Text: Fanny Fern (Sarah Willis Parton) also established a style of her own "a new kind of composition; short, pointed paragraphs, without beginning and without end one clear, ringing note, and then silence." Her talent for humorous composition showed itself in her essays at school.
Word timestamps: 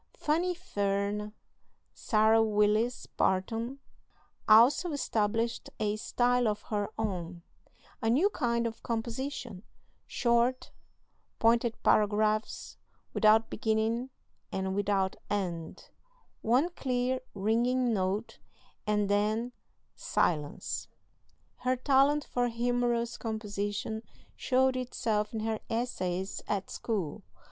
Fanny 0.17 0.55
Fern 0.55 1.31
(Sarah 1.93 2.41
Willis 2.41 3.05
Parton) 3.05 3.77
also 4.49 4.91
established 4.93 5.69
a 5.79 5.95
style 5.95 6.47
of 6.47 6.63
her 6.69 6.89
own 6.97 7.43
"a 8.01 8.09
new 8.09 8.31
kind 8.31 8.65
of 8.65 8.81
composition; 8.81 9.61
short, 10.07 10.71
pointed 11.37 11.75
paragraphs, 11.83 12.77
without 13.13 13.51
beginning 13.51 14.09
and 14.51 14.73
without 14.73 15.17
end 15.29 15.91
one 16.41 16.69
clear, 16.69 17.21
ringing 17.35 17.93
note, 17.93 18.39
and 18.87 19.07
then 19.07 19.51
silence." 19.93 20.87
Her 21.57 21.75
talent 21.75 22.23
for 22.23 22.47
humorous 22.47 23.17
composition 23.17 24.01
showed 24.35 24.75
itself 24.75 25.31
in 25.31 25.41
her 25.41 25.59
essays 25.69 26.41
at 26.47 26.71
school. 26.71 27.21